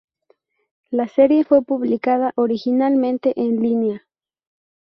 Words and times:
La 0.89 1.07
serie 1.07 1.43
fue 1.43 1.61
publicada 1.61 2.31
originalmente 2.35 3.39
en 3.39 3.61
línea. 3.61 4.07